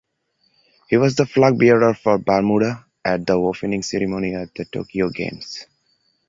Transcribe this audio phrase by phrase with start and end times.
[0.89, 5.67] He was the flagbearer for Bermuda at the opening ceremony of the Tokyo Games.